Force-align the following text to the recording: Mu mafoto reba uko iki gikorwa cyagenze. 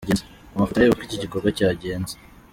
Mu 0.51 0.57
mafoto 0.61 0.77
reba 0.79 0.93
uko 0.95 1.03
iki 1.07 1.21
gikorwa 1.23 1.49
cyagenze. 1.57 2.13